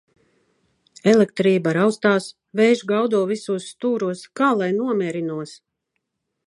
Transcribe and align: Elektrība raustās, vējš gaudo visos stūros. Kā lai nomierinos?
Elektrība 1.11 1.73
raustās, 1.77 2.31
vējš 2.61 2.81
gaudo 2.93 3.21
visos 3.33 3.69
stūros. 3.75 4.27
Kā 4.41 4.53
lai 4.63 4.73
nomierinos? 4.83 5.55